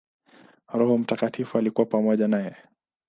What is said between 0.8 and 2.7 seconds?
Mtakatifu alikuwa pamoja naye.